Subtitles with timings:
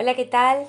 [0.00, 0.68] Hola, ¿qué tal?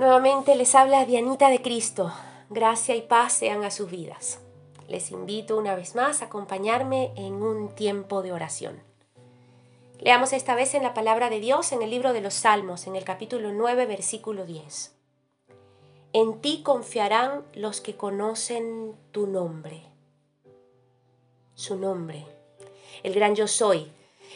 [0.00, 2.12] Nuevamente les habla Dianita de Cristo.
[2.50, 4.40] Gracia y paz sean a sus vidas.
[4.88, 8.82] Les invito una vez más a acompañarme en un tiempo de oración.
[10.00, 12.96] Leamos esta vez en la palabra de Dios en el libro de los Salmos, en
[12.96, 14.92] el capítulo 9, versículo 10.
[16.14, 19.84] En ti confiarán los que conocen tu nombre.
[21.54, 22.26] Su nombre.
[23.04, 23.92] El gran yo soy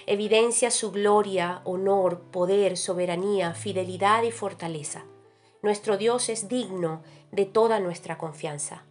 [0.06, 5.04] evidencia su gloria, honor, poder, soberanía, fidelidad y fortaleza.
[5.62, 7.02] Nuestro Dios es digno
[7.32, 8.84] de toda nuestra confianza.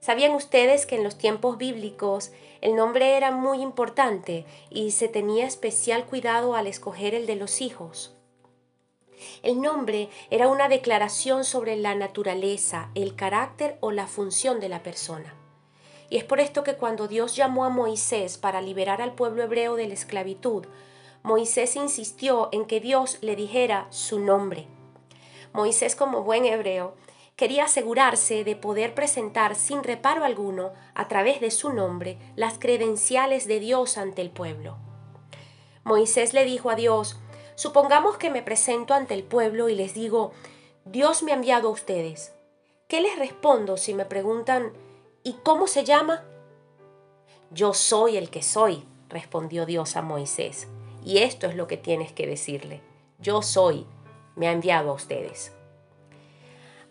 [0.00, 5.46] ¿Sabían ustedes que en los tiempos bíblicos el nombre era muy importante y se tenía
[5.46, 8.16] especial cuidado al escoger el de los hijos?
[9.44, 14.82] El nombre era una declaración sobre la naturaleza, el carácter o la función de la
[14.82, 15.36] persona.
[16.12, 19.76] Y es por esto que cuando Dios llamó a Moisés para liberar al pueblo hebreo
[19.76, 20.66] de la esclavitud,
[21.22, 24.66] Moisés insistió en que Dios le dijera su nombre.
[25.54, 26.96] Moisés como buen hebreo
[27.34, 33.46] quería asegurarse de poder presentar sin reparo alguno, a través de su nombre, las credenciales
[33.46, 34.76] de Dios ante el pueblo.
[35.82, 37.18] Moisés le dijo a Dios,
[37.54, 40.32] supongamos que me presento ante el pueblo y les digo,
[40.84, 42.34] Dios me ha enviado a ustedes.
[42.86, 44.74] ¿Qué les respondo si me preguntan,
[45.24, 46.24] ¿Y cómo se llama?
[47.50, 50.66] Yo soy el que soy, respondió Dios a Moisés.
[51.04, 52.80] Y esto es lo que tienes que decirle.
[53.20, 53.86] Yo soy,
[54.34, 55.52] me ha enviado a ustedes.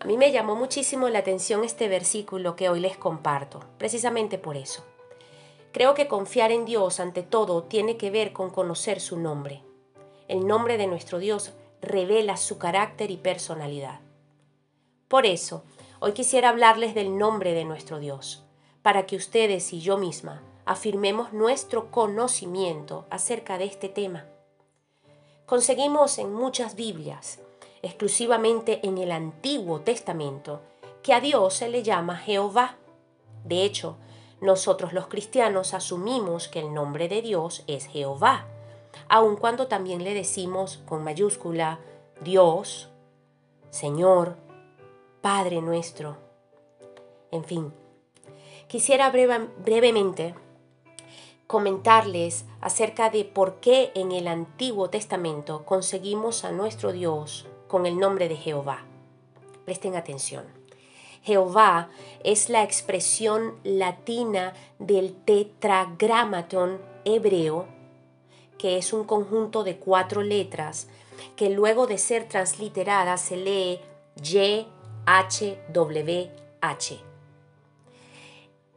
[0.00, 4.56] A mí me llamó muchísimo la atención este versículo que hoy les comparto, precisamente por
[4.56, 4.82] eso.
[5.72, 9.62] Creo que confiar en Dios ante todo tiene que ver con conocer su nombre.
[10.28, 14.00] El nombre de nuestro Dios revela su carácter y personalidad.
[15.08, 15.64] Por eso,
[16.04, 18.42] Hoy quisiera hablarles del nombre de nuestro Dios,
[18.82, 24.26] para que ustedes y yo misma afirmemos nuestro conocimiento acerca de este tema.
[25.46, 27.38] Conseguimos en muchas Biblias,
[27.82, 30.60] exclusivamente en el Antiguo Testamento,
[31.04, 32.78] que a Dios se le llama Jehová.
[33.44, 33.96] De hecho,
[34.40, 38.48] nosotros los cristianos asumimos que el nombre de Dios es Jehová,
[39.08, 41.78] aun cuando también le decimos con mayúscula
[42.24, 42.88] Dios,
[43.70, 44.36] Señor,
[45.22, 46.16] Padre nuestro.
[47.30, 47.72] En fin,
[48.66, 50.34] quisiera brevemente
[51.46, 58.00] comentarles acerca de por qué en el Antiguo Testamento conseguimos a nuestro Dios con el
[58.00, 58.84] nombre de Jehová.
[59.64, 60.44] Presten atención.
[61.22, 61.88] Jehová
[62.24, 67.66] es la expresión latina del tetragramaton hebreo,
[68.58, 70.88] que es un conjunto de cuatro letras
[71.36, 73.80] que luego de ser transliteradas se lee
[74.20, 74.66] Y,
[75.06, 77.00] HWH.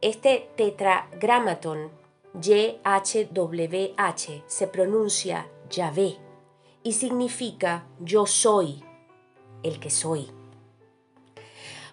[0.00, 1.90] Este tetragramaton
[2.34, 6.16] YHWH se pronuncia Yahvé
[6.82, 8.84] y significa yo soy
[9.62, 10.30] el que soy.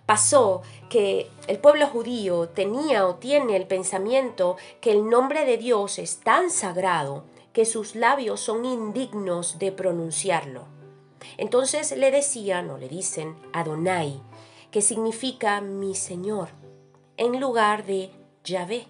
[0.06, 5.98] Pasó que el pueblo judío tenía o tiene el pensamiento que el nombre de Dios
[5.98, 7.24] es tan sagrado
[7.54, 10.73] que sus labios son indignos de pronunciarlo.
[11.38, 14.22] Entonces le decían o le dicen Adonai,
[14.72, 16.50] que significa mi Señor,
[17.18, 18.12] en lugar de
[18.44, 18.88] Yahvé.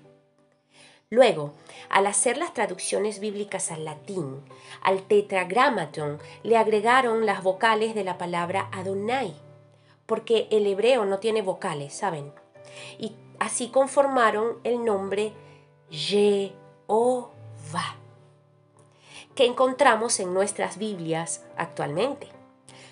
[1.09, 1.53] Luego,
[1.89, 4.41] al hacer las traducciones bíblicas al latín,
[4.81, 9.35] al tetragramaton le agregaron las vocales de la palabra Adonai,
[10.07, 12.33] porque el hebreo no tiene vocales, ¿saben?
[12.97, 15.33] Y así conformaron el nombre
[15.91, 17.27] Jehová,
[19.35, 22.27] que encontramos en nuestras Biblias actualmente.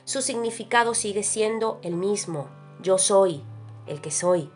[0.05, 2.49] Su significado sigue siendo el mismo,
[2.81, 3.43] yo soy
[3.87, 4.49] el que soy.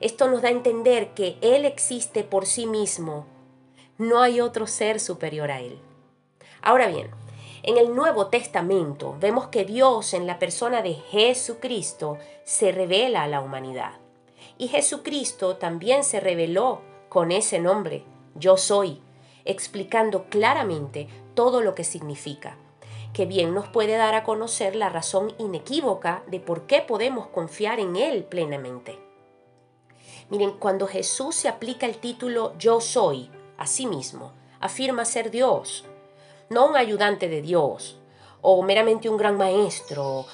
[0.00, 3.26] Esto nos da a entender que Él existe por sí mismo.
[3.98, 5.78] No hay otro ser superior a Él.
[6.62, 7.10] Ahora bien,
[7.62, 13.28] en el Nuevo Testamento vemos que Dios en la persona de Jesucristo se revela a
[13.28, 13.92] la humanidad.
[14.58, 18.04] Y Jesucristo también se reveló con ese nombre,
[18.34, 19.00] yo soy,
[19.44, 22.56] explicando claramente todo lo que significa
[23.14, 27.80] que bien nos puede dar a conocer la razón inequívoca de por qué podemos confiar
[27.80, 28.98] en Él plenamente.
[30.28, 35.84] Miren, cuando Jesús se aplica el título yo soy a sí mismo, afirma ser Dios,
[36.50, 37.98] no un ayudante de Dios
[38.42, 40.26] o meramente un gran maestro,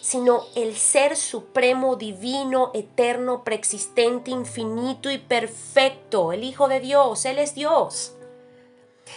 [0.00, 7.38] sino el ser supremo, divino, eterno, preexistente, infinito y perfecto, el Hijo de Dios, Él
[7.38, 8.15] es Dios.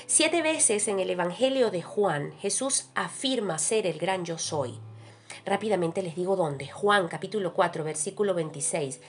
[0.05, 4.79] Siete veces en el Evangelio de Juan Jesús afirma ser el gran yo soy.
[5.45, 6.67] Rápidamente les digo dónde.
[6.67, 9.01] Juan capítulo 4 versículo 26.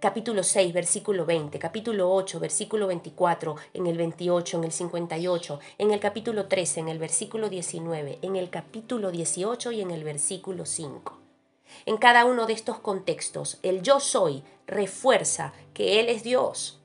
[0.00, 5.90] capítulo 6, versículo 20, capítulo 8, versículo 24, en el 28, en el 58, en
[5.90, 10.66] el capítulo 13, en el versículo 19, en el capítulo 18 y en el versículo
[10.66, 11.18] 5.
[11.86, 16.80] En cada uno de estos contextos, el yo soy refuerza que Él es Dios.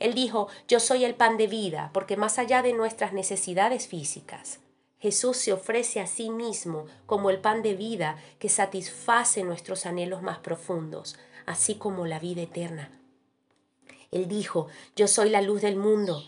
[0.00, 4.60] Él dijo, yo soy el pan de vida, porque más allá de nuestras necesidades físicas,
[4.98, 10.22] Jesús se ofrece a sí mismo como el pan de vida que satisface nuestros anhelos
[10.22, 12.90] más profundos, así como la vida eterna.
[14.10, 16.22] Él dijo, yo soy la luz del mundo,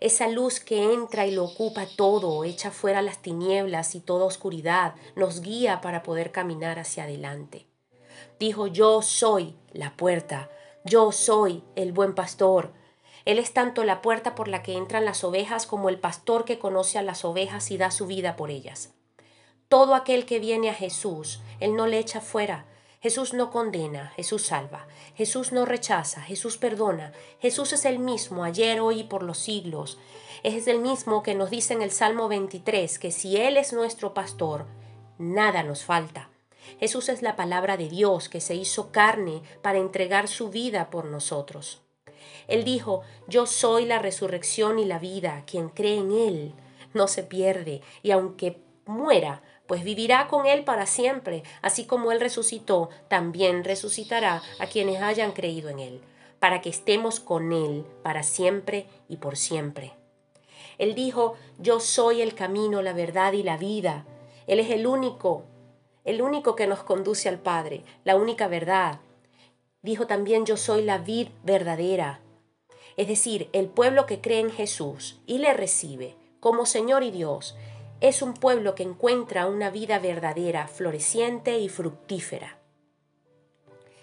[0.00, 4.94] esa luz que entra y lo ocupa todo, echa fuera las tinieblas y toda oscuridad,
[5.16, 7.66] nos guía para poder caminar hacia adelante.
[8.38, 10.50] Dijo, yo soy la puerta,
[10.84, 12.72] yo soy el buen pastor.
[13.24, 16.58] Él es tanto la puerta por la que entran las ovejas como el pastor que
[16.58, 18.92] conoce a las ovejas y da su vida por ellas.
[19.68, 22.66] Todo aquel que viene a Jesús, Él no le echa fuera,
[23.04, 24.86] Jesús no condena, Jesús salva.
[25.14, 27.12] Jesús no rechaza, Jesús perdona.
[27.38, 29.98] Jesús es el mismo ayer, hoy y por los siglos.
[30.42, 34.14] Es el mismo que nos dice en el Salmo 23 que si Él es nuestro
[34.14, 34.64] pastor,
[35.18, 36.30] nada nos falta.
[36.80, 41.04] Jesús es la palabra de Dios que se hizo carne para entregar su vida por
[41.04, 41.83] nosotros.
[42.48, 46.54] Él dijo, yo soy la resurrección y la vida, quien cree en Él
[46.92, 52.20] no se pierde, y aunque muera, pues vivirá con Él para siempre, así como Él
[52.20, 56.00] resucitó, también resucitará a quienes hayan creído en Él,
[56.38, 59.94] para que estemos con Él para siempre y por siempre.
[60.78, 64.04] Él dijo, yo soy el camino, la verdad y la vida.
[64.46, 65.44] Él es el único,
[66.04, 69.00] el único que nos conduce al Padre, la única verdad.
[69.84, 72.18] Dijo también, yo soy la vid verdadera.
[72.96, 77.56] Es decir, el pueblo que cree en Jesús y le recibe como Señor y Dios,
[78.02, 82.58] es un pueblo que encuentra una vida verdadera, floreciente y fructífera.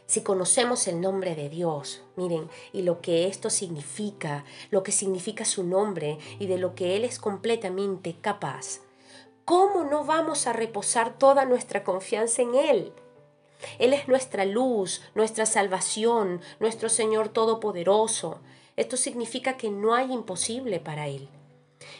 [0.07, 5.45] Si conocemos el nombre de Dios, miren, y lo que esto significa, lo que significa
[5.45, 8.79] su nombre y de lo que Él es completamente capaz,
[9.45, 12.91] ¿cómo no vamos a reposar toda nuestra confianza en Él?
[13.79, 18.39] Él es nuestra luz, nuestra salvación, nuestro Señor Todopoderoso.
[18.75, 21.29] Esto significa que no hay imposible para Él.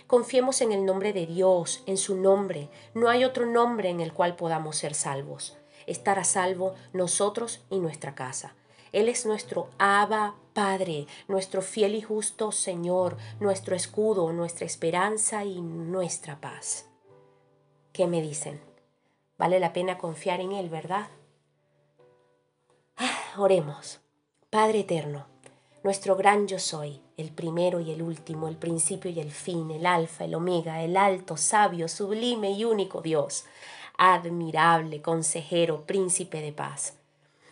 [0.08, 2.70] Confiemos en el nombre de Dios, en su nombre.
[2.94, 5.58] No hay otro nombre en el cual podamos ser salvos.
[5.88, 8.56] Estar a salvo nosotros y nuestra casa.
[8.92, 15.62] Él es nuestro Abba Padre, nuestro fiel y justo Señor, nuestro escudo, nuestra esperanza y
[15.62, 16.88] nuestra paz.
[17.94, 18.62] ¿Qué me dicen?
[19.38, 21.08] Vale la pena confiar en Él, ¿verdad?
[23.38, 24.02] Oremos.
[24.50, 25.26] Padre eterno,
[25.84, 29.86] nuestro gran yo soy, el primero y el último, el principio y el fin, el
[29.86, 33.46] alfa, el omega, el alto, sabio, sublime y único Dios,
[33.98, 36.96] admirable, consejero, príncipe de paz.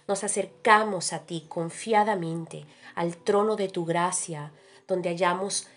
[0.06, 2.66] Nos acercamos a ti confiadamente,
[2.96, 4.52] al trono de tu gracia,
[4.86, 5.68] donde hallamos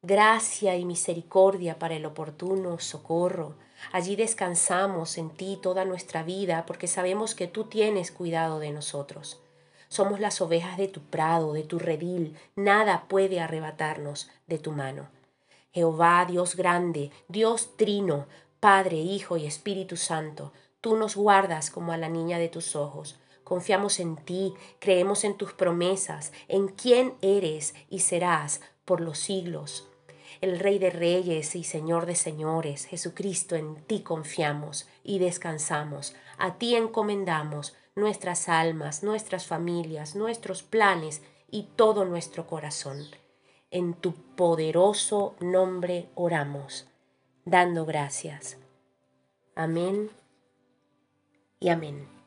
[0.00, 3.56] gracia y misericordia para el oportuno socorro.
[3.92, 9.38] Allí descansamos en ti toda nuestra vida porque sabemos que tú tienes cuidado de nosotros.
[9.90, 15.08] Somos las ovejas de tu prado, de tu redil, nada puede arrebatarnos de tu mano.
[15.72, 18.26] Jehová, Dios grande, Dios trino,
[18.60, 23.18] Padre, Hijo y Espíritu Santo, tú nos guardas como a la niña de tus ojos.
[23.42, 29.88] Confiamos en ti, creemos en tus promesas, en quién eres y serás por los siglos.
[30.40, 36.58] El Rey de Reyes y Señor de Señores, Jesucristo, en ti confiamos y descansamos, a
[36.58, 42.98] ti encomendamos nuestras almas, nuestras familias, nuestros planes y todo nuestro corazón.
[43.70, 46.88] En tu poderoso nombre oramos,
[47.44, 48.56] dando gracias.
[49.54, 50.10] Amén
[51.60, 52.19] y amén.